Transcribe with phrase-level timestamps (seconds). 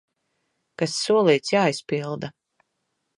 [0.81, 2.31] Kas solīts, jāizpilda!